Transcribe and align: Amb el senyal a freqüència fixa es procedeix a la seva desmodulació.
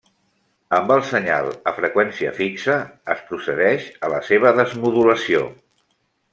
Amb 0.77 0.93
el 0.95 1.03
senyal 1.09 1.49
a 1.71 1.73
freqüència 1.81 2.33
fixa 2.39 2.79
es 3.17 3.23
procedeix 3.29 3.87
a 4.09 4.13
la 4.17 4.25
seva 4.33 4.57
desmodulació. 4.63 5.49